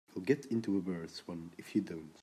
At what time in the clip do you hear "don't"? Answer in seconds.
1.81-2.15